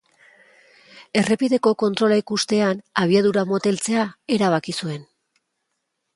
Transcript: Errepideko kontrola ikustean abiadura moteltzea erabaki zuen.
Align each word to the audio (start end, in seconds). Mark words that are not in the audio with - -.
Errepideko 1.21 1.73
kontrola 1.83 2.17
ikustean 2.21 2.81
abiadura 3.03 3.45
moteltzea 3.53 4.09
erabaki 4.39 4.79
zuen. 4.83 5.07